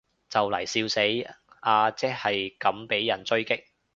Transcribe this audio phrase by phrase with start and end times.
[0.29, 0.99] 就嚟笑死，
[1.59, 3.65] 阿即係咁被人狙擊